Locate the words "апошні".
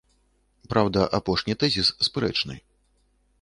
1.17-1.57